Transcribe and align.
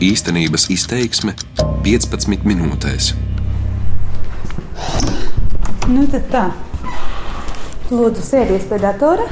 Īstenības 0.00 0.62
izteiksme 0.72 1.34
15 1.84 2.46
minūtēs. 2.48 3.10
Nu, 5.92 6.06
tad 6.08 6.24
tā. 6.32 6.44
Lūdzu, 7.92 8.24
sēdies 8.24 8.64
pie 8.70 8.78
datora. 8.80 9.26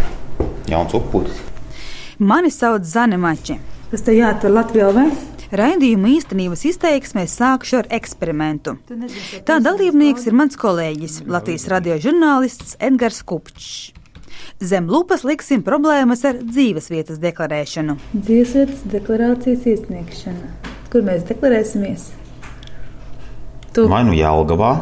Jauns 0.69 0.93
upuris. 0.99 1.41
Mani 2.21 2.53
sauc 2.53 2.85
Zane 2.85 3.17
Mači. 3.17 3.57
Kas 3.89 4.05
te 4.05 4.13
jāatver 4.13 4.53
Latvijā 4.53 4.91
vai? 4.93 5.07
Raidījuma 5.57 6.13
īstenības 6.19 6.67
izteiksmē 6.69 7.25
sākšu 7.33 7.81
ar 7.81 7.89
eksperimentu. 8.03 8.77
Tā 9.49 9.63
dalībnieks 9.65 10.29
ir 10.29 10.37
mans 10.37 10.61
kolēģis, 10.61 11.23
Latvijas 11.33 11.65
radio 11.73 11.97
žurnālists 11.97 12.77
Edgars 12.77 13.25
Kupčs. 13.25 13.95
Zem 14.59 14.89
lupas 14.91 15.23
liksim 15.23 15.61
problēmas 15.63 16.25
ar 16.27 16.41
dzīvesvietas 16.43 17.21
deklarēšanu. 17.23 17.95
Dzīvesvietas 18.11 18.81
deklarācijas 18.91 19.69
iesniegšana. 19.71 20.49
Kur 20.91 21.05
mēs 21.07 21.23
deklarēsimies? 21.29 22.09
Tu. 23.77 23.85
Vai 23.87 24.03
nu 24.09 24.17
Jālgavā, 24.19 24.73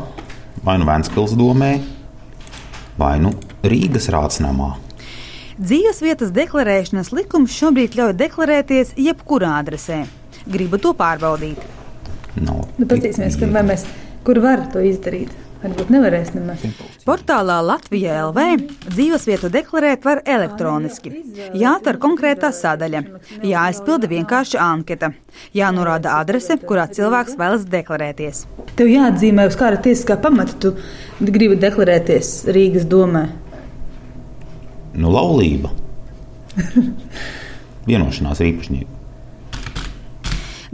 vai 0.64 0.78
nu 0.80 0.88
Vēncpils 0.88 1.36
domē, 1.36 1.74
vai 2.96 3.18
nu 3.20 3.34
Rīgas 3.68 4.08
rācnamā. 4.14 4.72
Dzīvesvietas 5.60 6.32
deklarēšanas 6.32 7.12
likums 7.12 7.52
šobrīd 7.60 8.00
ļauj 8.00 8.16
deklarēties 8.16 8.96
jebkurā 8.96 9.58
adresē. 9.60 10.06
Gribu 10.48 10.80
to 10.80 10.96
pārbaudīt. 10.96 11.60
No, 12.40 12.62
Nu, 12.76 12.84
paskatīsimies, 12.88 13.36
kur, 13.40 13.52
vai 13.52 13.62
mēs, 13.74 13.84
kur 14.24 14.40
var 14.40 14.66
to 14.72 14.80
izdarīt. 14.84 15.32
Varbūt 15.62 15.88
nevarēs 15.90 16.34
nemaz. 16.34 16.64
Portālā 17.06 17.56
Latvijā 17.64 18.18
LV 18.26 18.42
dzīvesvietu 18.90 19.48
deklarēt 19.54 20.04
var 20.04 20.20
elektroniski. 20.28 21.12
Jāatver 21.56 21.96
konkrētā 22.02 22.50
sadaļa, 22.54 23.00
jāaizpilda 23.46 24.10
vienkārša 24.10 24.60
anketa, 24.60 25.10
jānorāda 25.56 26.18
adrese, 26.20 26.58
kurā 26.60 26.84
cilvēks 26.92 27.38
vēlas 27.40 27.64
deklarēties. 27.72 28.44
Tev 28.76 28.92
jāatzīmē, 28.92 29.46
uz 29.48 29.56
kāda 29.56 29.80
tiesiskā 29.86 30.18
pamata 30.20 30.58
tu 30.60 30.74
gribi 31.24 31.56
deklarēties 31.62 32.34
Rīgas 32.52 32.84
domē. 32.90 33.24
Nu, 34.96 35.08
laulība. 35.12 35.72
Vienošanās 37.88 38.42
ar 38.42 38.50
īpašnieku. 38.50 38.92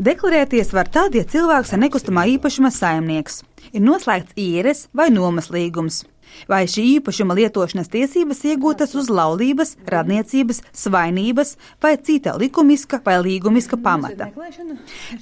Deklarēties 0.03 0.73
var 0.75 0.89
tad, 0.91 1.15
ja 1.15 1.23
cilvēks 1.29 1.75
ir 1.77 1.83
nekustamā 1.85 2.25
īpašuma 2.35 2.73
saimnieks, 2.75 3.43
ir 3.73 3.85
noslēgts 3.85 4.37
īres 4.39 4.87
vai 4.97 5.09
nomas 5.13 5.51
līgums, 5.53 6.03
vai 6.49 6.63
šī 6.71 6.85
īpašuma 6.99 7.37
lietošanas 7.37 7.91
tiesības 7.93 8.43
iegūtas 8.53 8.95
uz 8.99 9.11
laulības, 9.13 9.77
radniecības, 9.89 10.63
svainības 10.85 11.57
vai 11.83 11.95
cita 12.01 12.37
likumiska 12.41 13.03
vai 13.05 13.19
līgumiska 13.25 13.79
pamata. 13.83 14.31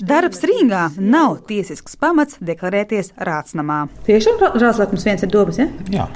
Darbs 0.00 0.44
Rīgā 0.46 0.86
nav 0.98 1.40
tiesisks 1.50 1.98
pamats 2.00 2.40
deklarēties 2.40 3.14
rācnamā. 3.18 3.84
Tiešām 4.08 4.42
Rāzlakums 4.60 5.06
viens 5.06 5.26
ir 5.26 5.32
domas, 5.32 5.60
ja? 5.62 5.70
Jā. 5.90 6.10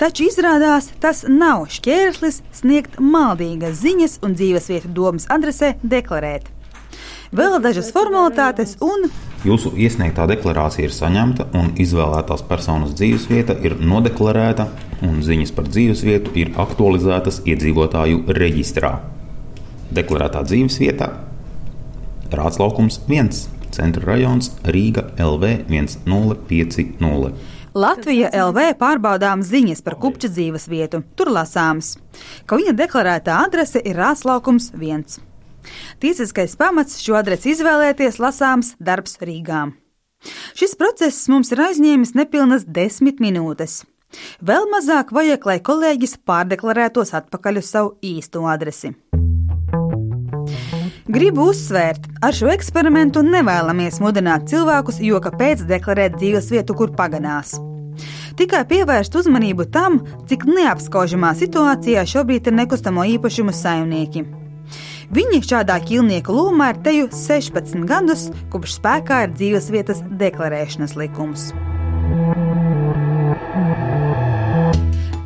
Taču 0.00 0.24
izrādās, 0.30 0.86
tas 0.96 1.26
nav 1.28 1.66
šķērslis 1.68 2.38
sniegt 2.56 2.96
maldīgas 3.04 3.82
ziņas 3.82 4.14
un 4.24 4.32
dzīvesvietu 4.38 4.88
domas 4.96 5.28
adresē 5.28 5.74
deklarēt. 5.84 6.48
Vēl 7.30 7.60
dažas 7.62 7.92
formalitātes 7.94 8.72
un 8.82 9.04
Jūsu 9.40 9.70
iesniegtā 9.78 10.26
deklarācija 10.28 10.84
ir 10.84 10.92
saņemta, 10.92 11.46
un 11.56 11.70
izvēlētās 11.80 12.42
personas 12.44 12.90
dzīvesvieta 12.98 13.54
ir 13.64 13.78
nodeklarēta, 13.80 14.66
un 15.06 15.22
ziņas 15.24 15.54
par 15.56 15.70
dzīvesvietu 15.70 16.34
ir 16.42 16.50
aktualizētas 16.60 17.38
iedzīvotāju 17.48 18.24
reģistrā. 18.36 18.90
Deklarētā 19.96 20.42
dzīvesvietā 20.44 21.08
Rāclaukums 22.34 23.00
1, 23.06 23.32
Centra 23.72 24.10
rajons 24.10 24.50
Rīga 24.66 25.06
LV 25.22 25.54
1050. 25.70 27.32
Latvija 27.78 28.34
LV 28.34 28.74
pārbaudām 28.82 29.46
ziņas 29.46 29.86
par 29.86 29.96
kupča 30.02 30.28
dzīvesvietu. 30.34 31.04
Tur 31.14 31.30
lasāms, 31.32 31.94
ka 32.44 32.58
viņa 32.58 32.76
deklarētā 32.82 33.40
adrese 33.46 33.80
ir 33.86 33.96
Rāslaukums 34.02 34.72
1. 34.74 35.29
Tiesiskais 36.00 36.56
pamats 36.58 37.00
šo 37.02 37.18
adresi 37.20 37.54
izvēlēties 37.54 38.20
lasāms 38.22 38.74
darbs 38.80 39.18
Rīgā. 39.20 39.68
Šis 40.56 40.76
process 40.76 41.28
mums 41.32 41.52
ir 41.54 41.62
aizņēmis 41.64 42.14
nepilnas 42.18 42.66
desmit 42.68 43.22
minūtes. 43.24 43.82
Vēl 44.42 44.66
mazāk 44.72 45.12
vajag, 45.14 45.46
lai 45.46 45.58
kolēģis 45.64 46.18
pārdeklarētos 46.26 47.14
atpakaļ 47.20 47.60
uz 47.62 47.70
savu 47.70 47.94
īsto 48.02 48.42
adresi. 48.50 48.92
Gribu 51.10 51.48
uzsvērt, 51.50 52.04
ar 52.22 52.34
šo 52.36 52.50
eksperimentu 52.52 53.22
nevēlamies 53.26 53.98
mudināt 54.02 54.46
cilvēkus, 54.50 55.00
jo 55.02 55.18
kāpēc 55.22 55.64
deklarēt 55.66 56.18
dzīvesvietu, 56.20 56.76
kur 56.78 56.92
paganās. 56.94 57.56
Tikai 58.38 58.62
pievērst 58.70 59.16
uzmanību 59.18 59.66
tam, 59.74 59.98
cik 60.30 60.46
neapskaužamā 60.48 61.32
situācijā 61.38 62.06
šobrīd 62.14 62.50
ir 62.50 62.56
nekustamo 62.62 63.04
īpašumu 63.16 63.54
saimnieki. 63.54 64.39
Viņi 65.10 65.40
šādā 65.42 65.80
ķīlnieka 65.82 66.30
lomā 66.30 66.68
ir 66.70 66.76
teju 66.84 67.08
16 67.10 67.82
gadus, 67.88 68.28
kopš 68.52 68.76
spēkā 68.78 69.24
ir 69.24 69.32
dzīvesvietas 69.34 70.04
deklarēšanas 70.20 70.94
likums. 71.00 71.48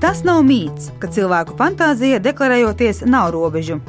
Tas 0.01 0.23
nav 0.25 0.41
mīts, 0.49 0.89
ka 1.01 1.13
cilvēku 1.13 1.59
fantāzija 1.61 2.23
deklarējoties 2.25 3.05
nav 3.05 3.35
robežu. 3.37 3.83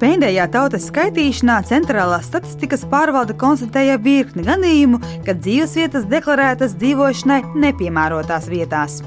Pēdējā 0.00 0.46
tautas 0.54 0.88
skaitīšanā 0.88 1.58
centrālās 1.68 2.30
statistikas 2.30 2.86
pārvalde 2.88 3.36
konstatēja 3.36 4.00
virkni 4.00 4.46
gadījumu, 4.48 5.02
kad 5.26 5.44
dzīvesvietas 5.44 6.08
deklarētas 6.08 6.80
dzīvošanai 6.80 7.42
nepiemērotās 7.60 8.48
vietās. 8.48 9.02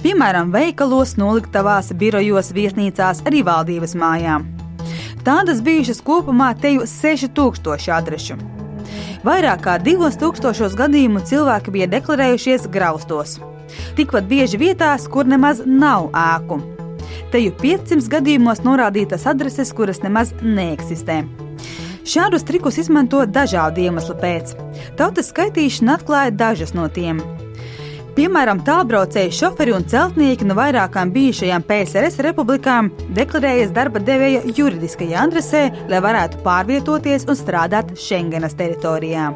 Piemēram, 0.00 0.48
veikalos, 0.56 1.18
noliktavās, 1.20 1.92
birojos, 1.92 2.54
viesnīcās, 2.56 3.26
arī 3.28 3.44
valdības 3.44 3.92
mājām. 4.00 4.55
Tādas 5.26 5.58
bijušas 5.58 5.98
kopumā 6.06 6.52
teju 6.54 6.84
6000 6.86 7.90
adrešu. 7.90 8.36
Vairāk 9.26 9.64
kā 9.64 9.72
2000 9.82 10.76
gadījumu 10.78 11.22
cilvēki 11.26 11.72
bija 11.74 11.88
deklarējušies 11.96 12.68
graustos. 12.70 13.40
Tikpat 13.98 14.28
bieži 14.30 14.60
vietās, 14.60 15.08
kur 15.10 15.26
nemaz 15.26 15.64
nav 15.66 16.12
ēku. 16.14 16.60
Teju 17.32 17.56
500 17.58 18.06
gadījumos 18.12 18.62
norādītas 18.62 19.26
adreses, 19.26 19.72
kuras 19.74 19.98
nemaz 20.04 20.30
neeksistē. 20.42 21.24
Šādus 22.06 22.46
trikus 22.46 22.78
izmanto 22.78 23.24
dažādu 23.26 23.82
iemeslu 23.82 24.14
pēc. 24.22 24.54
Tautas 24.94 25.32
skaitīšana 25.32 25.98
atklāja 25.98 26.30
dažas 26.30 26.70
no 26.78 26.86
tiem. 26.86 27.18
Piemēram, 28.16 28.62
tālbraucēji 28.64 29.34
šoferi 29.36 29.74
un 29.76 29.82
celtnieki 29.92 30.46
no 30.48 30.54
vairākām 30.56 31.10
bijušajām 31.12 31.66
PSRS 31.68 32.16
republikām 32.24 32.88
deklarējas 33.12 33.74
darba 33.76 34.00
devēja 34.00 34.40
juridiskajā 34.56 35.20
adresē, 35.26 35.60
lai 35.92 36.00
varētu 36.00 36.40
pārvietoties 36.46 37.26
un 37.28 37.36
strādāt 37.36 37.92
Schengenas 38.00 38.56
teritorijā. 38.56 39.34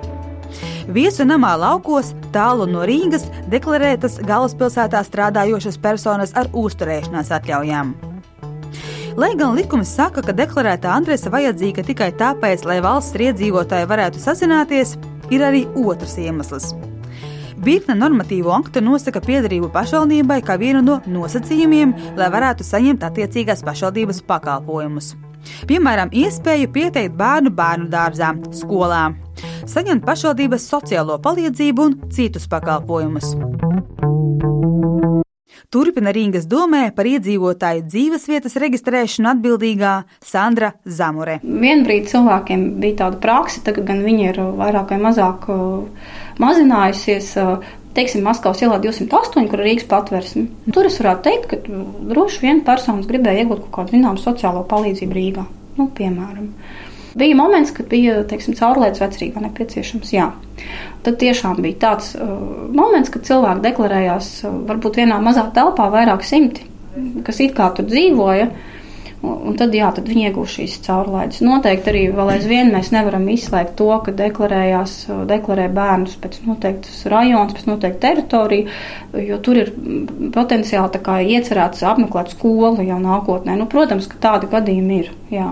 Viesu 0.96 1.26
namā 1.28 1.52
laukos, 1.60 2.14
tālu 2.32 2.64
no 2.72 2.86
Rīgas, 2.88 3.28
deklarētas 3.52 4.16
galvaspilsētā 4.24 5.04
strādājošas 5.04 5.76
personas 5.82 6.32
ar 6.32 6.48
uzturēšanās 6.56 7.34
atļaujām. 7.36 7.92
Lai 9.20 9.34
gan 9.36 9.58
likums 9.60 9.92
saka, 9.92 10.24
ka 10.24 10.32
deklarētā 10.32 10.96
adrese 10.96 11.28
vajadzīga 11.28 11.84
tikai 11.84 12.14
tāpēc, 12.16 12.64
lai 12.64 12.80
valsts 12.80 13.28
iedzīvotāji 13.28 13.90
varētu 13.92 14.24
sazināties, 14.24 14.96
ir 15.28 15.44
arī 15.44 15.66
otrs 15.76 16.16
iemesls. 16.22 16.72
Virkne 17.60 17.92
normatīvo 17.92 18.54
aktu 18.56 18.80
nosaka 18.80 19.20
piedarību 19.20 19.68
pašvaldībai 19.74 20.38
kā 20.46 20.56
vienu 20.60 20.80
no 20.84 20.94
nosacījumiem, 21.04 21.92
lai 22.16 22.28
varētu 22.32 22.64
saņemt 22.64 23.04
attiecīgās 23.04 23.60
pašvaldības 23.66 24.22
pakalpojumus. 24.30 25.12
Piemēram, 25.68 26.12
iespēju 26.12 26.70
pieteikt 26.72 27.16
bērnu 27.20 27.52
bērnu 27.56 27.88
dārzā, 27.92 28.32
skolā, 28.56 29.02
saņemt 29.68 30.06
pašvaldības 30.08 30.68
sociālo 30.72 31.20
palīdzību 31.20 31.88
un 31.90 31.98
citus 32.16 32.48
pakalpojumus. 32.48 33.34
Turpina 35.70 36.10
Rīgas 36.10 36.48
domē 36.50 36.88
par 36.96 37.06
iedzīvotāju 37.06 37.84
dzīvesvietas 37.86 38.56
reģistrēšanu 38.58 39.28
atbildīgā 39.30 39.92
Sandra 40.26 40.72
Zamore. 40.82 41.36
Vienbrīd 41.44 42.08
cilvēkiem 42.10 42.64
bija 42.82 42.96
tāda 43.04 43.20
praksa, 43.22 43.62
tagad 43.68 43.86
gan 43.86 44.00
viņi 44.02 44.26
ir 44.32 44.40
vairāk 44.58 44.90
vai 44.90 44.98
mazāk 45.04 45.46
uh, 45.54 46.08
mazinājusies. 46.42 47.36
Uh, 47.38 47.76
Teiksim, 47.90 48.22
Maskavas 48.22 48.60
ielā 48.62 48.76
208, 48.82 49.46
kur 49.50 49.62
ir 49.62 49.66
Rīgas 49.66 49.86
patvērsme. 49.90 50.44
Tur 50.74 50.86
es 50.86 50.98
varētu 51.02 51.24
teikt, 51.26 51.46
ka 51.50 51.80
droši 52.12 52.44
vien 52.44 52.60
personas 52.66 53.08
gribēja 53.10 53.42
iegūt 53.42 53.64
kaut 53.64 53.72
kādu 53.78 53.96
zināmu 53.96 54.22
sociālo 54.22 54.62
palīdzību 54.70 55.16
Rīgā. 55.18 55.46
Nu, 55.78 55.88
piemēram, 55.98 56.52
bija 57.18 57.36
moments, 57.36 57.72
kad 57.76 57.88
bija 57.90 58.20
teiksim, 58.28 58.56
caurlaides 58.58 59.02
vecrīgā 59.02 59.42
nepieciešams. 59.44 60.12
Jā. 60.14 60.30
Tad 61.06 61.20
tiešām 61.22 61.62
bija 61.64 61.80
tāds 61.86 62.12
uh, 62.16 62.34
moments, 62.76 63.12
kad 63.12 63.24
cilvēki 63.28 63.64
deklarējās 63.68 64.32
uh, 64.44 64.58
varbūt 64.68 65.00
vienā 65.02 65.20
mazā 65.24 65.46
telpā 65.56 65.88
vairāk 65.92 66.26
simti, 66.26 66.66
kas 67.26 67.40
it 67.40 67.56
kā 67.56 67.70
tur 67.76 67.88
dzīvoja. 67.88 68.50
Un 69.20 69.52
tad, 69.60 69.74
jā, 69.76 69.90
tad 69.92 70.06
viņi 70.08 70.30
iegūst 70.30 70.56
šīs 70.56 70.78
caurlaides. 70.86 71.42
Noteikti 71.44 71.90
arī 71.92 72.04
vēl 72.16 72.30
aizvien 72.38 72.70
mēs 72.72 72.88
nevaram 72.94 73.26
izslēgt 73.28 73.74
to, 73.76 73.90
ka 74.06 74.14
deklarējās, 74.16 74.94
deklarē 75.28 75.66
bērnus 75.76 76.14
pēc 76.22 76.38
noteiktas 76.46 77.02
rajonas, 77.12 77.52
pēc 77.58 77.68
noteikta 77.68 78.00
teritorija, 78.06 78.78
jo 79.28 79.40
tur 79.44 79.60
ir 79.60 79.74
potenciāli 80.32 80.94
tā 80.96 81.04
kā 81.04 81.18
iecerēts 81.36 81.84
apmeklēt 81.92 82.32
skolu 82.32 82.80
jau 82.88 83.00
nākotnē. 83.04 83.60
Nu, 83.60 83.68
protams, 83.68 84.08
ka 84.08 84.22
tādi 84.24 84.48
gadījumi 84.56 85.02
ir, 85.02 85.12
jā. 85.36 85.50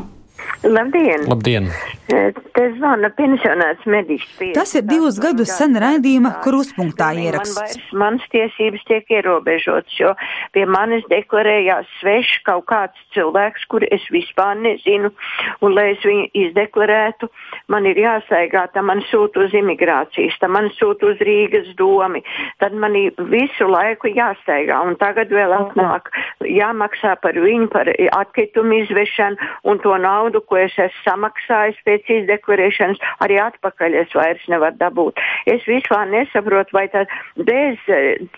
Labdien! 0.63 1.23
Labdien. 1.29 1.69
Te 2.09 2.65
zvana 2.75 3.11
pensionāts 3.15 3.85
mediķis. 3.87 4.55
Tas 4.57 4.73
ir 4.75 4.87
divus 4.89 5.19
gadus 5.23 5.53
sen 5.55 5.77
raidījuma 5.79 6.33
kruspunktā 6.43 7.11
ieraksts. 7.21 7.77
Manas 7.93 8.25
tiesības 8.33 8.83
tiek 8.89 9.13
ierobežotas, 9.13 9.93
jo 10.01 10.15
pie 10.57 10.65
manis 10.67 11.05
deklarējās 11.13 11.87
svešs 12.01 12.41
kaut 12.49 12.65
kāds 12.73 13.05
cilvēks, 13.15 13.67
kur 13.71 13.85
es 13.87 14.03
vispār 14.11 14.57
nezinu, 14.59 15.13
un 15.61 15.77
lai 15.77 15.93
es 15.93 16.07
viņu 16.09 16.31
izdeklarētu, 16.47 17.29
man 17.71 17.87
ir 17.87 18.01
jāsaigā, 18.01 18.65
tā 18.73 18.83
man 18.83 19.05
sūta 19.13 19.45
uz 19.45 19.55
imigrācijas, 19.55 20.41
tā 20.41 20.51
man 20.51 20.73
sūta 20.81 21.13
uz 21.13 21.23
Rīgas 21.29 21.71
domi, 21.79 22.25
tad 22.59 22.75
man 22.75 22.97
visu 23.31 23.69
laiku 23.69 24.11
jāsaigā, 24.17 24.81
un 24.89 24.97
tagad 24.99 25.31
vēl 25.31 25.55
atnāk 25.61 26.11
jāmaksā 26.41 27.15
par 27.23 27.37
viņu, 27.37 27.71
par 27.77 27.93
atkritumu 27.93 28.83
izvešanu 28.83 29.53
un 29.69 29.85
to 29.85 29.95
naudu, 30.01 30.43
ko 30.49 30.59
es 30.61 30.75
esmu 30.77 31.05
samaksājis 31.07 31.79
pēc 31.87 32.11
izdeklarēšanas, 32.19 33.01
arī 33.25 33.39
atpakaļ 33.43 33.97
es 34.03 34.15
vairs 34.17 34.45
nevaru 34.51 34.77
dabūt. 34.81 35.23
Es 35.51 35.65
vispār 35.69 36.09
nesaprotu, 36.13 36.77
vai 36.77 36.87
tad 36.93 37.11
bez 37.37 37.81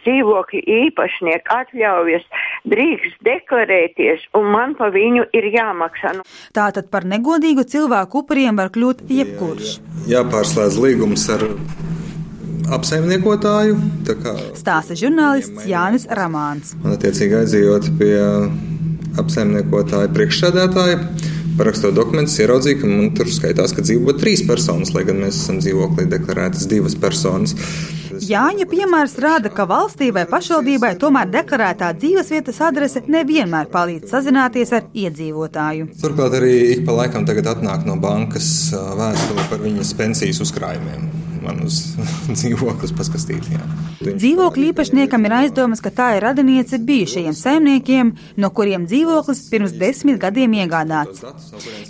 dzīvokļa 0.01 0.63
īpašnieka 0.77 1.61
atļaujas 1.65 2.27
drīkst 2.71 3.21
deklarēties, 3.27 4.27
un 4.39 4.51
man 4.55 4.77
pa 4.79 4.91
viņu 4.95 5.27
ir 5.37 5.51
jāmaksā. 5.55 6.15
Nu. 6.19 6.27
Tātad 6.57 6.91
par 6.93 7.07
negodīgu 7.09 7.67
cilvēku 7.71 8.25
upuriem 8.25 8.59
var 8.61 8.73
kļūt 8.75 9.07
jebkurš. 9.11 9.79
Jā, 10.07 10.21
jāpārslēdz 10.21 10.81
līgums 10.83 11.27
ar 11.33 11.47
apsaimniekotāju. 12.77 13.79
Stāsta 14.59 14.97
žurnālists 14.99 15.67
Jānis 15.69 16.07
Ramāns. 16.11 16.75
Un, 16.83 16.95
attiecīgi, 16.95 17.39
aizejot 17.41 17.89
pie 17.99 18.15
apsaimniekotāja 19.21 20.11
priekšsēdētāja, 20.15 21.01
parakstot 21.61 21.95
dokumentus, 21.97 22.39
ieraudzīja, 22.41 22.81
ka 22.81 22.89
man 22.89 23.13
tur 23.17 23.29
skaitās, 23.31 23.75
ka 23.77 23.85
dzīvo 23.85 24.17
trīs 24.21 24.43
personas, 24.49 24.95
lai 24.97 25.05
gan 25.09 25.21
mēs 25.21 25.43
esam 25.43 25.61
dzīvoklī 25.61 26.09
deklarētas 26.11 26.69
divas 26.71 26.97
personas. 27.01 27.57
Jāņa 28.21 28.67
piemērs 28.69 29.17
rāda, 29.23 29.49
ka 29.53 29.65
valstī 29.69 30.11
vai 30.13 30.27
pašvaldībai 30.29 30.93
tomēr 31.01 31.31
deklarētā 31.33 31.93
dzīvesvietas 32.01 32.61
adrese 32.69 33.05
nevienmēr 33.09 33.71
palīdz 33.73 34.13
sazināties 34.13 34.75
ar 34.77 34.91
iedzīvotāju. 34.93 35.89
Turklāt 36.03 36.37
arī 36.41 36.55
ik 36.75 36.85
pa 36.89 36.99
laikam 37.01 37.25
tagad 37.29 37.49
atnāk 37.55 37.89
no 37.89 37.97
bankas 38.01 38.51
vēstule 38.75 39.49
par 39.53 39.65
viņas 39.65 39.97
pensijas 40.01 40.45
uzkrājumiem 40.45 41.20
man 41.45 41.63
uz 41.67 41.81
dzīvoklis 42.37 42.93
paskatīt. 42.97 43.49
Dzīvokļu 44.01 44.71
īpašniekam 44.71 45.27
ir 45.29 45.35
aizdomas, 45.43 45.83
ka 45.85 45.93
tā 45.95 46.09
ir 46.17 46.25
radiniece 46.25 46.79
bijušajiem 46.85 47.37
saimniekiem, 47.37 48.13
no 48.41 48.51
kuriem 48.57 48.87
dzīvoklis 48.89 49.43
pirms 49.53 49.75
desmit 49.81 50.21
gadiem 50.23 50.57
iegādāts. 50.61 51.25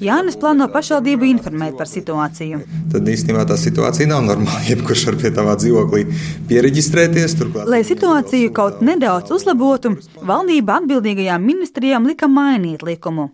Jānis 0.03 0.39
plāno 0.41 0.69
pašvaldību 0.73 1.29
informēt 1.31 1.79
par 1.79 1.91
situāciju. 1.91 2.63
Tad 2.93 3.11
īstenībā 3.15 3.47
tā 3.49 3.59
situācija 3.61 4.11
nav 4.11 4.25
normāla. 4.29 4.65
Jebkurš 4.71 5.07
var 5.11 5.21
pie 5.23 5.35
tavā 5.35 5.57
dzīvoklī 5.61 6.07
pieregistrēties. 6.51 7.39
Turklāt. 7.41 7.71
Lai 7.71 7.83
situāciju 7.87 8.55
kaut 8.57 8.83
nedaudz 8.85 9.33
uzlabotu, 9.35 9.97
valdība 10.27 10.81
atbildīgajām 10.81 11.47
ministrijām 11.47 12.11
lika 12.11 12.31
mainīt 12.31 12.85
likumu. 12.87 13.31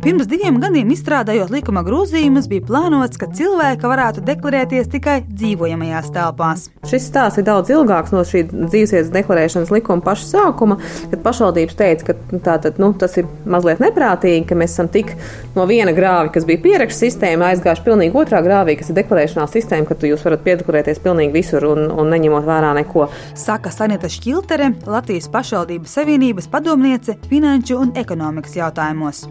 Pirms 0.00 0.24
diviem 0.24 0.56
gadiem 0.56 0.88
izstrādājot 0.94 1.50
likuma 1.52 1.82
grozījumus, 1.84 2.46
bija 2.48 2.64
plānots, 2.64 3.18
ka 3.20 3.26
cilvēki 3.36 3.84
varētu 3.84 4.22
deklarēties 4.24 4.86
tikai 4.94 5.18
dzīvojamajās 5.28 6.06
telpās. 6.14 6.62
Šis 6.88 7.08
stāsts 7.10 7.42
ir 7.42 7.44
daudz 7.44 7.68
ilgāks 7.68 8.14
no 8.14 8.22
šī 8.24 8.46
dzīvesvietas 8.48 9.10
deklarēšanas 9.12 9.72
likuma 9.74 10.00
paša 10.06 10.24
sākuma, 10.30 10.78
kad 11.10 11.20
pašvaldības 11.26 11.76
teica, 11.76 12.06
ka 12.08 12.16
nu, 12.30 12.40
tātad, 12.46 12.80
nu, 12.80 12.88
tas 12.96 13.18
ir 13.20 13.28
mazliet 13.44 13.82
neprātīgi, 13.84 14.46
ka 14.48 14.56
mēs 14.56 14.78
esam 14.78 14.88
tik 14.94 15.12
no 15.58 15.68
viena 15.68 15.92
grāva, 15.92 16.32
kas 16.32 16.48
bija 16.48 16.62
pierakstu 16.64 17.04
sistēma, 17.04 17.50
aizgājuši 17.52 17.84
pilnīgi 17.90 18.16
otrā 18.22 18.40
grāvī, 18.46 18.78
kas 18.80 18.88
ir 18.88 18.96
deklarēšanās 19.02 19.52
sistēma, 19.58 19.84
ka 19.84 20.00
jūs 20.08 20.24
varat 20.24 20.46
piedeklarēties 20.48 21.04
pilnīgi 21.04 21.36
visur 21.36 21.68
un, 21.74 21.90
un 21.92 22.08
neņemot 22.14 22.48
vērā 22.48 22.72
neko. 22.80 23.10
Saka 23.36 23.68
Sanita 23.76 24.08
Šķiltere, 24.08 24.72
Latvijas 24.88 25.28
pašvaldības 25.28 26.00
savienības 26.00 26.48
padomniece 26.48 27.20
finanšu 27.28 27.82
un 27.84 27.94
ekonomikas 28.00 28.56
jautājumos. 28.62 29.26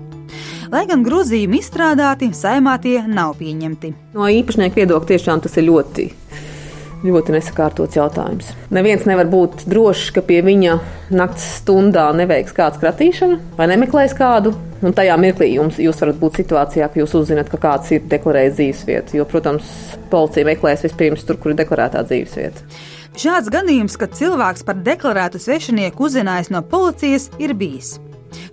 Lai 0.74 0.86
gan 0.90 1.06
grozījumi 1.06 1.64
izstrādāti, 1.64 2.32
saimā 2.38 2.78
tie 2.84 3.00
nav 3.08 3.38
pieņemti. 3.40 3.94
No 4.14 4.30
īpašnieka 4.30 4.84
viedokļa 4.84 5.14
tiešām 5.16 5.44
tas 5.46 5.58
ir 5.58 5.70
ļoti 5.72 6.10
ļoti 7.06 7.36
nesakārtots 7.36 7.98
jautājums. 7.98 8.50
Neviens 8.76 9.06
nevar 9.08 9.30
būt 9.32 9.66
drošs, 9.72 10.10
ka 10.16 10.24
pie 10.26 10.42
viņa 10.46 10.76
naktas 11.16 11.46
stundā 11.62 12.10
neveiks 12.16 12.56
kāds 12.56 12.80
kratīšana 12.82 13.40
vai 13.58 13.70
nemeklēs 13.72 14.16
kādu. 14.18 14.56
Un 14.84 14.96
tajā 14.96 15.18
mirklī 15.20 15.50
jums, 15.58 15.80
jūs 15.82 16.00
varat 16.00 16.20
būt 16.22 16.40
situācijā, 16.40 16.88
ka 16.88 17.02
jūs 17.02 17.16
uzzināt, 17.20 17.50
ka 17.52 17.60
kāds 17.60 17.92
ir 17.92 18.06
deklarējis 18.12 18.56
dzīvesvietu. 18.56 19.18
Jo, 19.20 19.28
protams, 19.28 19.72
policija 20.12 20.48
meklēs 20.48 20.86
vispirms 20.88 21.28
tur, 21.28 21.40
kur 21.40 21.52
ir 21.52 21.60
deklarētā 21.60 22.06
dzīvesvieta. 22.08 22.64
Šāds 23.20 23.52
gadījums, 23.52 23.98
kad 24.00 24.16
cilvēks 24.16 24.64
par 24.68 24.80
deklarētu 24.86 25.42
svešinieku 25.44 26.08
uzzinājis 26.08 26.54
no 26.56 26.64
policijas, 26.64 27.28
ir 27.44 27.58
bijis. 27.60 27.98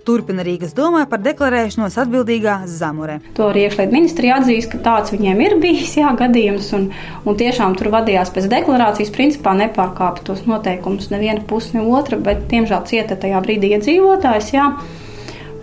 Turpina 0.07 0.43
Rīgas 0.45 0.75
domā 0.77 1.03
par 1.09 1.21
deklarēšanos 1.25 1.97
atbildīgā 2.03 2.59
Zamure. 2.71 3.19
To 3.37 3.49
arī 3.51 3.65
iekšlietu 3.67 3.95
ministrija 3.95 4.37
atzīst, 4.41 4.71
ka 4.73 4.81
tāds 4.85 5.13
viņiem 5.15 5.41
ir 5.45 5.57
bijis 5.63 5.97
jā, 5.99 6.11
gadījums, 6.17 6.69
un, 6.77 6.89
un 7.25 7.39
tiešām 7.39 7.75
tur 7.79 7.91
vadījās 7.95 8.31
pēc 8.35 8.49
deklarācijas, 8.53 9.13
principā 9.15 9.55
nepārkāpa 9.59 10.25
tos 10.27 10.45
noteikumus 10.49 11.11
neviena 11.13 11.43
puse, 11.47 11.73
ne 11.77 11.85
otra, 11.87 12.19
bet, 12.19 12.45
diemžēl, 12.51 12.85
cieta 12.89 13.19
tajā 13.19 13.41
brīdī 13.45 13.73
iedzīvotājs. 13.77 14.53
Jā. 14.55 14.69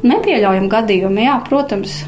Nepieļaujam 0.04 0.68
gadījumu, 0.72 1.24
jā, 1.24 1.38
protams. 1.48 2.02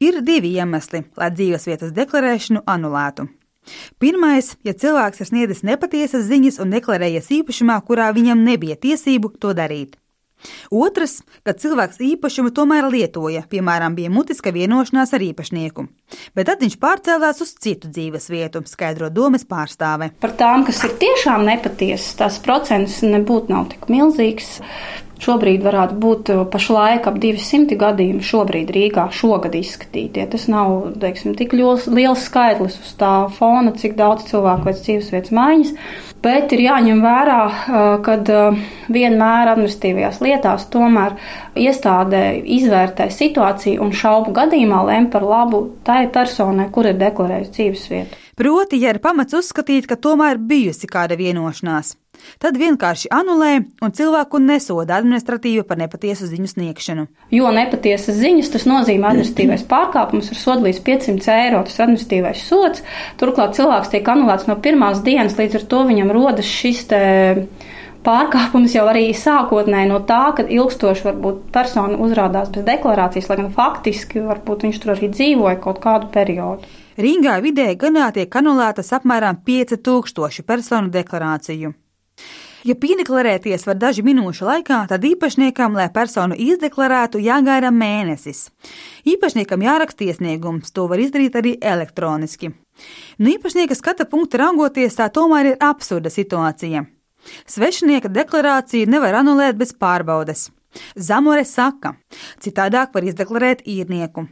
Ir 0.00 0.22
divi 0.24 0.54
iemesli, 0.56 1.04
lai 1.20 1.28
dzīvesvietas 1.34 1.92
deklarēšanu 1.92 2.64
anulētu. 2.64 3.28
Pirmais, 4.02 4.54
ja 4.66 4.74
cilvēks 4.74 5.22
ir 5.22 5.30
sniedzis 5.30 5.64
nepatiesas 5.66 6.28
ziņas 6.28 6.60
un 6.62 6.76
deklarējies 6.76 7.32
īpašumā, 7.40 7.80
kurā 7.86 8.10
viņam 8.16 8.44
nebija 8.46 8.78
tiesību 8.80 9.34
to 9.40 9.54
darīt. 9.56 10.00
Otrs, 10.72 11.18
kad 11.44 11.60
cilvēks 11.60 12.00
īpašumu 12.04 12.52
tomēr 12.56 12.88
lietoja, 12.90 13.42
piemēram, 13.50 13.96
bija 13.98 14.12
mutiska 14.12 14.52
vienošanās 14.54 15.12
ar 15.16 15.24
īpašnieku, 15.26 15.86
bet 16.36 16.48
tad 16.48 16.64
viņš 16.64 16.78
pārcēlās 16.80 17.42
uz 17.44 17.52
citu 17.60 17.90
dzīves 17.92 18.30
vietu, 18.32 18.64
skaidro 18.70 19.10
domas 19.12 19.44
pārstāve. 19.48 20.12
Par 20.22 20.34
tām, 20.40 20.64
kas 20.68 20.82
ir 20.88 20.96
tiešām 21.02 21.44
nepatiesas, 21.48 22.16
tās 22.20 22.40
procents 22.44 23.02
nebūtu 23.04 23.52
nav 23.52 23.68
tik 23.74 23.88
milzīgs. 23.92 24.58
Šobrīd 25.20 25.64
varētu 25.64 25.96
būt 26.00 26.30
uh, 26.32 26.44
pašlaik 26.48 27.04
ap 27.10 27.18
200 27.20 27.76
gadījumi 27.80 28.24
šobrīd 28.24 28.70
Rīgā 28.72 29.10
šogad 29.12 29.56
izskatītie. 29.58 30.24
Tas 30.32 30.46
nav, 30.48 30.94
teiksim, 31.02 31.34
tik 31.36 31.52
liels, 31.56 31.84
liels 31.92 32.24
skaitlis 32.24 32.78
uz 32.80 32.94
tā 33.00 33.12
fona, 33.36 33.74
cik 33.76 33.98
daudz 33.98 34.30
cilvēku 34.30 34.70
veic 34.70 34.80
dzīvesvietas 34.80 35.34
maiņas, 35.36 35.74
bet 36.24 36.56
ir 36.56 36.64
jāņem 36.64 37.04
vērā, 37.04 37.38
uh, 37.44 37.90
ka 38.06 38.16
uh, 38.24 38.64
vienmēr 38.88 39.52
administratīvajās 39.52 40.22
lietās 40.24 40.66
tomēr 40.72 41.20
iestādē 41.68 42.24
izvērtē 42.56 43.10
situāciju 43.12 43.84
un 43.84 43.92
šaubu 43.92 44.32
gadījumā 44.40 44.82
lem 44.88 45.12
par 45.12 45.28
labu 45.28 45.66
tai 45.84 46.06
personai, 46.08 46.70
kur 46.72 46.88
ir 46.88 46.96
deklarējusi 47.00 47.56
dzīvesvietu. 47.58 48.26
Proti, 48.40 48.80
ja 48.80 48.94
ir 48.94 49.04
pamats 49.04 49.36
uzskatīt, 49.36 49.84
ka 49.84 50.00
tomēr 50.00 50.40
bijusi 50.40 50.88
kāda 50.88 51.20
vienošanās. 51.20 51.99
Tad 52.42 52.58
vienkārši 52.60 53.10
anulē 53.14 53.52
un 53.84 53.94
cilvēku 53.96 54.40
nesoda 54.42 54.98
administratīvi 55.00 55.64
par 55.68 55.80
nepatiesu 55.80 56.28
ziņu 56.30 56.52
sniegšanu. 56.54 57.06
Jo 57.34 57.50
nepatiesas 57.54 58.18
ziņas 58.20 58.52
tas 58.54 58.68
nozīmē 58.70 59.10
administratīvais 59.10 59.66
pārkāpums 59.70 60.30
ar 60.32 60.40
sodu 60.40 60.68
līdz 60.68 60.80
500 60.86 61.34
eiro. 61.36 61.64
Tas 61.66 61.82
administratīvais 61.84 62.46
sots. 62.46 62.86
Turklāt 63.20 63.58
cilvēks 63.58 63.92
tiek 63.92 64.14
anulēts 64.14 64.48
no 64.50 64.56
pirmās 64.62 65.04
dienas, 65.06 65.38
līdz 65.40 65.60
ar 65.60 65.68
to 65.74 65.84
viņam 65.90 66.14
rodas 66.16 66.48
šis 66.48 66.86
te 66.90 67.02
pārkāpums 68.06 68.74
jau 68.74 68.86
arī 68.88 69.10
sākotnēji 69.16 69.90
no 69.90 70.00
tā, 70.08 70.22
ka 70.36 70.46
ilgstoši 70.48 71.06
varbūt 71.08 71.42
persona 71.54 71.98
uzrādās 72.00 72.52
bez 72.54 72.64
deklarācijas, 72.68 73.28
lai 73.30 73.38
gan 73.42 73.50
faktiski 73.56 74.24
varbūt 74.24 74.66
viņš 74.66 74.80
tur 74.82 74.94
arī 74.94 75.10
dzīvoja 75.12 75.60
kaut 75.64 75.82
kādu 75.84 76.10
periodu. 76.14 76.70
Rīgā 77.00 77.38
vidēji 77.44 77.78
gadā 77.80 78.10
tiek 78.16 78.40
anulētas 78.40 78.92
apmēram 78.96 79.40
5000 79.46 80.44
personu 80.48 80.92
deklarāciju. 80.92 81.72
Ja 82.60 82.74
piedeklarēties 82.76 83.62
var 83.64 83.78
dažu 83.80 84.02
minūšu 84.04 84.44
laikā, 84.44 84.82
tad 84.90 85.04
īpašniekam, 85.08 85.78
lai 85.78 85.86
personu 85.94 86.36
izdeklarētu, 86.36 87.22
jāgaida 87.24 87.70
mēnesis. 87.72 88.50
Īpašniekam 89.08 89.64
jāraksta 89.64 90.04
iesniegums, 90.04 90.68
to 90.76 90.84
var 90.90 91.00
izdarīt 91.00 91.38
arī 91.40 91.54
elektroniski. 91.56 92.52
No 93.16 93.32
īpašnieka 93.32 93.76
skata 93.78 94.04
punkta 94.04 94.42
raugoties, 94.42 94.98
tā 95.00 95.08
tomēr 95.08 95.54
ir 95.54 95.56
absurda 95.64 96.12
situācija. 96.12 96.84
Svešinieka 97.48 98.12
deklarāciju 98.12 98.92
nevar 98.92 99.16
anulēt 99.22 99.56
bez 99.56 99.72
pārbaudes. 99.72 100.50
Zamore 100.96 101.46
saka, 101.48 101.96
citādāk 102.44 102.92
var 102.94 103.08
izdeklarēt 103.08 103.64
īrnieku. 103.64 104.28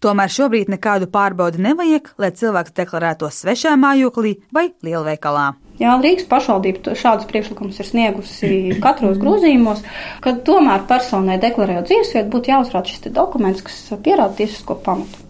Tomēr 0.00 0.32
šobrīd 0.32 0.72
nekādu 0.72 1.10
pārbaudi 1.12 1.60
nevajag, 1.68 2.14
lai 2.16 2.32
cilvēks 2.32 2.72
deklarētos 2.80 3.44
svešā 3.44 3.76
mājoklī 3.76 4.38
vai 4.56 4.70
lielveikalā. 4.80 5.50
Jā, 5.78 5.94
Rīgas 6.02 6.26
pašvaldība 6.30 6.96
šādus 6.98 7.28
priekšlikumus 7.30 7.78
ir 7.78 7.86
sniegusi 7.86 8.50
katros 8.84 9.20
grozījumos, 9.22 9.84
ka 10.24 10.34
tomēr 10.46 10.84
personai 10.90 11.38
deklarējot 11.42 11.88
dzīvesvietu 11.90 12.34
būtu 12.34 12.54
jāuzrāda 12.54 12.90
šis 12.90 13.14
dokuments, 13.14 13.64
kas 13.66 13.80
pierāda 14.02 14.34
tiesisko 14.40 14.78
pamatu. 14.84 15.24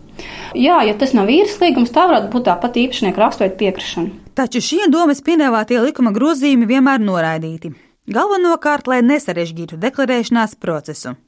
Jā, 0.58 0.80
ja 0.82 0.96
tas 0.98 1.12
nav 1.14 1.28
īres 1.30 1.60
līgums, 1.62 1.92
tā 1.94 2.08
varētu 2.08 2.32
būt 2.32 2.48
tāpat 2.48 2.80
īpašnieka 2.80 3.22
raksturīga 3.22 3.58
piekrišana. 3.60 4.32
Taču 4.38 4.62
šie 4.64 4.88
domas 4.90 5.20
piedāvātie 5.22 5.78
likuma 5.84 6.10
grozījumi 6.16 6.66
vienmēr 6.66 7.02
noraidīti. 7.04 7.74
Galvenokārt, 8.08 8.88
lai 8.88 9.02
nesarežģītu 9.04 9.78
deklarēšanās 9.82 10.56
procesu. 10.58 11.18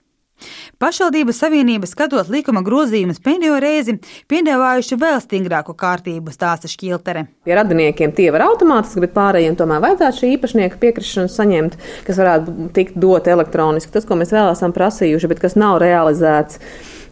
Pašvaldību 0.80 1.34
savienība, 1.36 1.88
skatot 1.90 2.30
likuma 2.32 2.62
grozījumus 2.66 3.20
pēdējo 3.24 3.56
reizi, 3.62 3.96
piedāvājuši 4.30 5.00
vēl 5.00 5.18
stingrāku 5.24 5.74
kārtību, 5.78 6.32
stāsta 6.34 6.70
Škiltere. 6.70 7.26
Pie 7.46 7.56
radiniekiem 7.58 8.14
tie 8.16 8.30
var 8.34 8.46
automātiski, 8.48 9.04
bet 9.04 9.16
pārējiem 9.16 9.58
tomēr 9.60 9.82
vajadzētu 9.84 10.22
šī 10.22 10.32
īpašnieka 10.36 10.80
piekrišanu 10.80 11.32
saņemt, 11.32 11.76
kas 12.06 12.22
varētu 12.22 12.70
tikt 12.76 12.96
dot 13.00 13.28
elektroniski. 13.30 13.92
Tas, 13.94 14.08
ko 14.08 14.18
mēs 14.20 14.32
vēl 14.34 14.52
esam 14.54 14.74
prasījuši, 14.76 15.30
bet 15.30 15.44
kas 15.44 15.58
nav 15.60 15.80
realizēts 15.82 16.60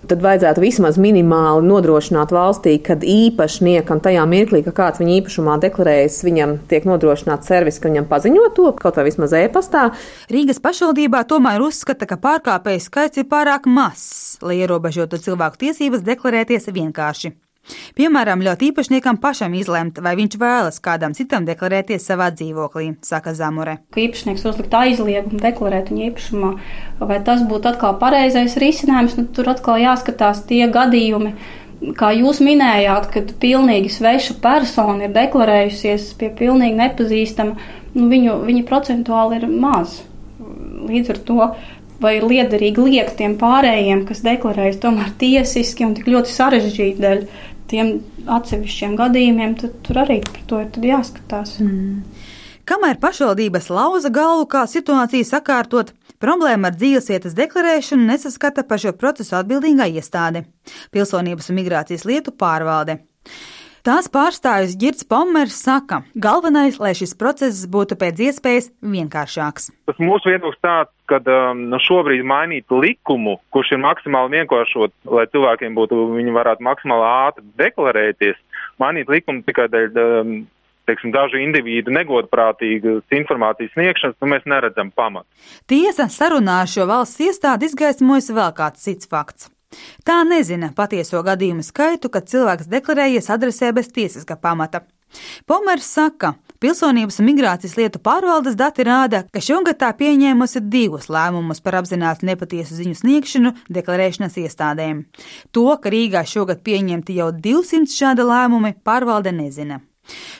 tad 0.08 0.22
vajadzētu 0.24 0.62
vismaz 0.62 0.98
minimāli 1.00 1.66
nodrošināt 1.68 2.32
valstī, 2.34 2.76
kad 2.84 3.04
īpašniekam 3.04 4.00
tajā 4.04 4.24
mirklī, 4.30 4.62
ka 4.66 4.74
kāds 4.76 5.02
viņa 5.02 5.16
īpašumā 5.20 5.58
deklarējas, 5.64 6.20
viņam 6.26 6.54
tiek 6.70 6.86
nodrošināts 6.88 7.50
servis, 7.50 7.80
ka 7.80 7.90
viņam 7.90 8.08
paziņo 8.10 8.46
to 8.56 8.70
kaut 8.78 9.00
vai 9.00 9.08
vismaz 9.08 9.34
e-pastā. 9.36 9.88
Rīgas 10.32 10.62
pašvaldībā 10.64 11.24
tomēr 11.28 11.64
uzskata, 11.64 12.08
ka 12.08 12.20
pārkāpēju 12.22 12.86
skaits 12.86 13.20
ir 13.20 13.28
pārāk 13.30 13.68
mazs, 13.68 14.38
lai 14.44 14.60
ierobežotu 14.62 15.20
cilvēku 15.28 15.66
tiesības 15.66 16.06
deklarēties 16.06 16.72
vienkārši. 16.72 17.34
Piemēram, 17.98 18.42
ļaut 18.44 18.62
īpašniekam 18.68 19.18
pašam 19.22 19.54
izlemt, 19.58 20.00
vai 20.04 20.14
viņš 20.18 20.36
vēlas 20.40 20.80
kādam 20.84 21.14
citam 21.16 21.46
deklarēties 21.48 22.06
savā 22.10 22.30
dzīvoklī, 22.34 22.90
saka 23.04 23.34
Zamore. 23.36 23.78
Ka 23.94 24.02
īpašnieks 24.02 24.46
uzlikt 24.48 24.74
aizliegumu 24.74 25.40
deklarēt 25.42 25.92
viņa 25.92 26.10
īpašumā, 26.10 26.52
vai 27.00 27.20
tas 27.26 27.44
būtu 27.48 27.72
atkal 27.72 27.96
pareizais 28.00 28.58
risinājums, 28.60 29.18
nu, 29.18 29.28
tur 29.34 29.50
atkal 29.52 29.80
jāskatās 29.82 30.44
tie 30.48 30.64
gadījumi. 30.72 31.34
Kā 31.98 32.10
jūs 32.10 32.40
minējāt, 32.42 33.10
kad 33.14 33.34
pilnīgi 33.38 33.92
sveša 33.94 34.40
persona 34.42 35.06
ir 35.06 35.14
deklarējusies 35.14 36.10
pie 36.18 36.32
pilnīgi 36.40 36.74
nepazīstama, 36.80 37.68
nu, 37.94 38.08
viņu, 38.10 38.40
viņa 38.48 38.64
procentuāli 38.66 39.38
ir 39.38 39.50
maz. 39.52 40.00
Līdz 40.88 41.12
ar 41.12 41.18
to 41.28 41.44
vai 42.02 42.16
ir 42.18 42.26
liederīgi 42.30 42.84
liekt 42.86 43.16
tiem 43.18 43.36
pārējiem, 43.38 44.04
kas 44.08 44.22
deklarējas 44.26 44.80
tomēr 44.82 45.12
tiesiski 45.20 45.86
un 45.86 45.94
tik 45.98 46.10
ļoti 46.10 46.34
sarežģīti 46.34 47.02
dēļ 47.02 47.22
tiem 47.70 47.98
atsevišķiem 48.38 48.96
gadījumiem, 48.98 49.54
tad 49.60 49.78
tur 49.86 50.02
arī 50.04 50.18
par 50.24 50.42
to 50.50 50.60
ir 50.64 50.90
jāskatās. 50.90 51.58
Mm. 51.62 52.02
Kamēr 52.68 52.98
pašvaldības 53.00 53.70
lauza 53.72 54.10
galvu, 54.12 54.44
kā 54.52 54.66
situāciju 54.68 55.24
sakārtot, 55.24 55.94
problēma 56.20 56.68
ar 56.68 56.76
dzīvesvietas 56.76 57.36
deklarēšanu 57.38 58.10
nesaskata 58.10 58.66
par 58.68 58.82
šo 58.82 58.92
procesu 58.92 59.38
atbildīgā 59.38 59.86
iestāde- 59.96 60.44
Pilsonības 60.92 61.48
un 61.48 61.60
migrācijas 61.62 62.04
lietu 62.04 62.34
pārvalde. 62.36 62.98
Tās 63.88 64.04
pārstāvis 64.12 64.74
Girts 64.76 65.06
Pommers 65.08 65.54
saka, 65.64 66.02
galvenais, 66.12 66.74
lai 66.76 66.90
šis 66.98 67.14
process 67.16 67.62
būtu 67.72 67.96
pēc 67.96 68.18
iespējas 68.26 68.66
vienkāršāks. 68.84 69.70
Tas 69.88 70.02
mūsu 70.02 70.28
viedoklis 70.28 70.60
tāds, 70.60 70.92
ka 71.08 71.22
um, 71.24 71.62
nu 71.70 71.80
šobrīd 71.80 72.20
mainīt 72.28 72.68
likumu, 72.68 73.38
kurš 73.48 73.72
ir 73.78 73.80
maksimāli 73.86 74.42
vienkāršot, 74.42 74.92
lai 75.08 75.24
cilvēkiem 75.32 75.80
būtu, 75.80 76.02
viņi 76.18 76.36
varētu 76.36 76.68
maksimāli 76.68 77.08
ātri 77.14 77.48
deklarēties, 77.64 78.36
mainīt 78.76 79.08
likumu 79.08 79.40
tikai 79.48 79.70
dēļ 79.72 80.00
um, 80.04 80.38
teiksim, 80.84 81.16
dažu 81.16 81.40
individu 81.40 81.94
negodprātīgas 81.96 83.18
informācijas 83.22 83.72
sniegšanas, 83.72 84.20
nu, 84.20 84.34
mēs 84.36 84.44
neredzam 84.52 84.92
pamatu. 84.92 85.32
Tiesa 85.64 86.12
sarunā 86.12 86.66
ar 86.66 86.76
šo 86.76 86.84
valsts 86.92 87.24
iestādi 87.24 87.72
izgaismojas 87.72 88.34
vēl 88.36 88.52
kāds 88.60 88.84
cits 88.84 89.08
fakts. 89.08 89.48
Tā 90.04 90.22
nezina 90.24 90.70
patieso 90.76 91.20
gadījumu 91.24 91.64
skaitu, 91.66 92.08
kad 92.12 92.28
cilvēks 92.30 92.70
deklarējies 92.72 93.28
adresē 93.34 93.72
bez 93.76 93.90
tiesiska 93.92 94.38
pamata. 94.40 94.84
Pomers 95.48 95.88
saka, 95.88 96.34
Pilsonības 96.58 97.20
un 97.22 97.28
migrācijas 97.28 97.76
lietu 97.78 98.00
pārvaldes 98.02 98.56
dati 98.58 98.82
rāda, 98.82 99.20
ka 99.30 99.38
šogad 99.38 99.78
tā 99.78 99.92
pieņēmusi 99.94 100.64
divus 100.66 101.06
lēmumus 101.06 101.62
par 101.62 101.76
apzināti 101.78 102.26
nepatiesu 102.26 102.74
ziņu 102.80 102.98
sniegšanu 102.98 103.52
deklarēšanas 103.76 104.40
iestādēm. 104.42 105.04
To, 105.54 105.68
ka 105.78 105.92
Rīgā 105.94 106.24
šogad 106.26 106.64
pieņemti 106.66 107.14
jau 107.20 107.30
200 107.30 107.94
šāda 107.94 108.26
lēmumi, 108.26 108.74
pārvalde 108.82 109.30
nezina. 109.36 109.78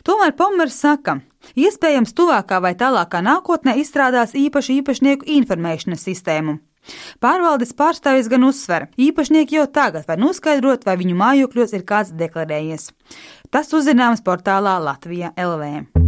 Tomēr 0.03 0.35
Pomers 0.35 0.81
saka, 0.83 1.21
iespējams, 1.55 2.17
tuvākā 2.19 2.59
vai 2.65 2.75
tālākā 2.75 3.23
nākotnē 3.23 3.77
izstrādās 3.79 4.35
īpašu 4.35 4.81
īpašnieku 4.81 5.29
informēšanas 5.39 6.03
sistēmu, 6.09 6.59
Pārvaldes 7.21 7.75
pārstāvis 7.77 8.31
gan 8.33 8.47
uzsver, 8.49 8.89
īpašnieki 8.97 9.59
jau 9.59 9.67
tagad 9.67 10.09
var 10.09 10.21
noskaidrot, 10.21 10.87
vai 10.89 10.97
viņu 11.01 11.17
mājokļos 11.19 11.75
ir 11.77 11.87
kāds 11.89 12.15
deklarējies. 12.17 12.91
Tas 13.53 13.73
uzzināms 13.77 14.25
portālā 14.25 14.79
Latvija 14.83 15.35
LV. 15.37 16.07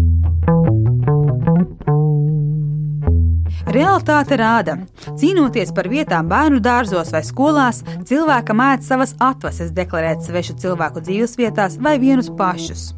Realtāte 3.71 4.35
rāda, 4.41 4.79
cīnoties 5.21 5.71
par 5.77 5.87
vietām 5.93 6.27
bērnu 6.31 6.59
dārzos 6.65 7.13
vai 7.15 7.21
skolās, 7.27 7.85
cilvēka 8.09 8.57
mēdz 8.57 8.89
savas 8.91 9.15
atvases 9.23 9.71
deklarēt 9.77 10.25
svešu 10.27 10.57
cilvēku 10.65 11.05
dzīvesvietās 11.07 11.79
vai 11.79 11.99
vienus 12.03 12.33
pašus. 12.39 12.89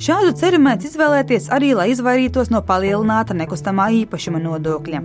Šādu 0.00 0.32
ceļu 0.40 0.60
mēdz 0.64 0.90
izvēlēties 0.90 1.48
arī, 1.54 1.72
lai 1.76 1.90
izvairītos 1.92 2.50
no 2.52 2.62
palielināta 2.66 3.36
nekustamā 3.36 3.90
īpašuma 4.02 4.40
nodokļa. 4.42 5.02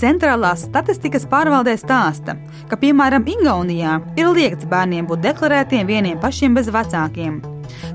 Centrālās 0.00 0.66
statistikas 0.68 1.24
pārvaldē 1.30 1.76
stāsta, 1.80 2.36
ka, 2.70 2.78
piemēram, 2.80 3.24
Igaunijā 3.36 3.98
ir 4.20 4.32
liegts 4.36 4.68
bērniem 4.68 5.08
būt 5.08 5.24
deklarētiem 5.24 5.88
vieniem 5.88 6.20
pašiem 6.20 6.56
bez 6.58 6.68
vecākiem. 6.72 7.40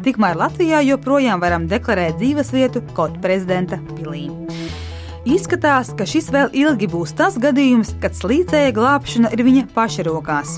Tikmēr 0.06 0.40
Latvijā 0.40 0.82
joprojām 0.86 1.42
varam 1.44 1.68
deklarēt 1.70 2.18
dzīvesvietu 2.20 2.84
kaut 2.98 3.22
prezidenta 3.24 3.80
pilī. 3.94 4.28
Izskatās, 5.30 5.92
ka 5.94 6.08
šis 6.10 6.32
vēl 6.34 6.50
ilgi 6.58 6.90
būs 6.90 7.14
tas 7.14 7.38
gadījums, 7.38 7.94
kad 8.02 8.18
slīcēja 8.18 8.74
glābšana 8.74 9.30
ir 9.36 9.46
viņa 9.46 9.68
paša 9.76 10.10
rokās. 10.10 10.58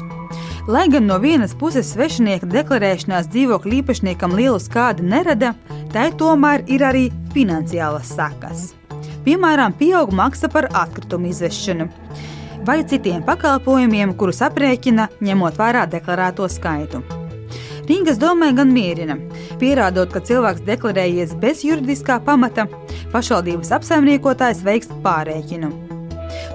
Lai 0.68 0.88
gan 0.90 1.04
no 1.06 1.18
vienas 1.20 1.52
puses 1.60 1.90
svešinieka 1.92 2.48
deklarēšanās 2.48 3.26
dzīvokļu 3.34 3.74
īpašniekam 3.82 4.32
lielu 4.38 4.62
skādi 4.64 5.04
nerada, 5.04 5.50
tai 5.92 6.06
tomēr 6.16 6.62
ir 6.72 6.86
arī 6.88 7.02
finansiālas 7.34 8.14
sekas. 8.16 8.70
Piemēram, 9.26 9.76
pieaug 9.76 10.14
maksa 10.16 10.48
par 10.48 10.70
atkritumu 10.72 11.28
izvešanu 11.34 11.90
vai 12.64 12.78
citiem 12.88 13.26
pakalpojumiem, 13.28 14.14
kurus 14.16 14.40
aprēķina 14.48 15.10
ņemot 15.20 15.60
vērā 15.60 15.82
deklarēto 15.92 16.48
skaitu. 16.48 17.04
Rīgas 17.84 18.22
domē 18.22 18.54
gan 18.56 18.72
mierina, 18.72 19.18
pierādot, 19.60 20.14
ka 20.16 20.24
cilvēks 20.24 20.64
deklarējies 20.64 21.34
bez 21.44 21.66
juridiskā 21.68 22.22
pamata, 22.24 22.70
pašvaldības 23.12 23.74
apsaimniekotājs 23.82 24.64
veiks 24.64 24.96
pārēķinu. 25.04 25.74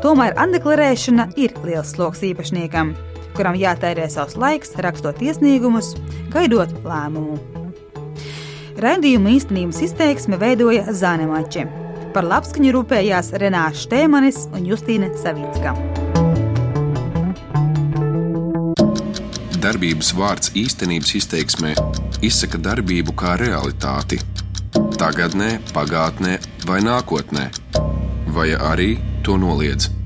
Tomēr 0.00 0.32
atdeklarēšana 0.40 1.28
ir 1.36 1.52
liels 1.68 1.92
sloks 1.92 2.24
īpašniekam 2.24 2.96
kuram 3.38 3.56
jātērē 3.58 4.08
savs 4.10 4.34
laiks, 4.38 4.74
rakstot 4.82 5.22
iesniegumus, 5.22 5.94
gaidot 6.34 6.74
lēmumu. 6.82 7.38
Radījuma 8.78 9.32
īstenības 9.34 9.80
izteiksme 9.88 10.38
veidoja 10.38 10.92
Zānemača. 10.94 11.64
Par 12.14 12.26
labskaņu 12.26 12.72
rūpējās 12.76 13.32
Renāša 13.42 13.84
Štēmanis 13.84 14.44
un 14.54 14.66
Justīna 14.66 15.10
Savicka. 15.18 15.74
Darbības 19.58 20.12
vārds 20.14 20.54
īstenības 20.54 21.14
izteiksmē 21.18 21.74
izsaka 22.22 22.62
darbību 22.62 23.14
kā 23.18 23.34
realitāti. 23.42 24.20
Tagatnē, 24.98 25.58
pagātnē 25.74 26.38
vai 26.70 26.80
nākotnē, 26.86 27.50
vai 28.34 28.52
arī 28.54 28.92
to 29.26 29.34
noliedz. 29.38 29.97